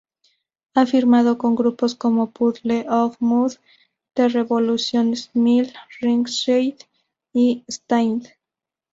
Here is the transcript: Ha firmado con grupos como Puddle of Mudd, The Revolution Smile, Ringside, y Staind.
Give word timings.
Ha 0.73 0.87
firmado 0.87 1.37
con 1.37 1.53
grupos 1.55 1.93
como 1.93 2.31
Puddle 2.31 2.89
of 2.89 3.17
Mudd, 3.19 3.53
The 4.15 4.29
Revolution 4.29 5.15
Smile, 5.15 5.73
Ringside, 5.99 6.77
y 7.33 7.63
Staind. 7.69 8.27